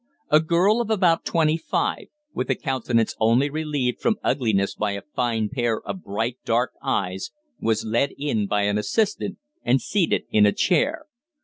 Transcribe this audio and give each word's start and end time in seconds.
A 0.31 0.39
girl 0.39 0.81
of 0.81 0.89
about 0.89 1.25
twenty 1.25 1.57
five, 1.57 2.05
with 2.33 2.49
a 2.49 2.55
countenance 2.55 3.15
only 3.19 3.51
relieved 3.51 3.99
from 4.01 4.17
ugliness 4.23 4.73
by 4.73 4.93
a 4.93 5.03
fine 5.15 5.47
pair 5.47 5.79
of 5.79 6.01
bright 6.01 6.37
dark 6.43 6.71
eyes, 6.81 7.29
was 7.59 7.85
led 7.85 8.09
in 8.17 8.47
by 8.47 8.63
an 8.63 8.79
assistant 8.79 9.37
and 9.61 9.79
seated 9.79 10.23
in 10.31 10.47
a 10.47 10.53
chair. 10.53 11.05